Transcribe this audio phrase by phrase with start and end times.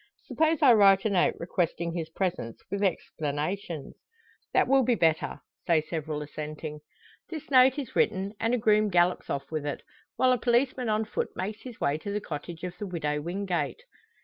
[0.25, 3.93] Suppose I write a note requesting his presence, with explanations?"
[4.51, 6.79] "That will be better," say several assenting.
[7.29, 9.83] This note is written, and a groom gallops off with it;
[10.15, 13.83] while a policeman on foot makes his way to the cottage of the Widow Wingate.